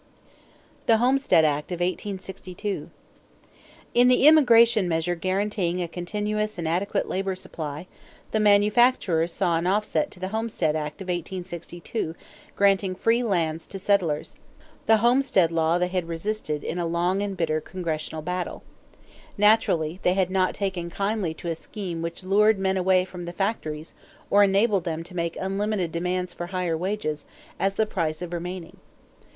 [0.87, 2.89] =The Homestead Act of 1862.=
[3.93, 7.85] In the immigration measure guaranteeing a continuous and adequate labor supply,
[8.31, 12.15] the manufacturers saw an offset to the Homestead Act of 1862
[12.55, 14.37] granting free lands to settlers.
[14.87, 18.63] The Homestead law they had resisted in a long and bitter congressional battle.
[19.37, 23.33] Naturally, they had not taken kindly to a scheme which lured men away from the
[23.33, 23.93] factories
[24.31, 27.27] or enabled them to make unlimited demands for higher wages
[27.59, 28.77] as the price of remaining.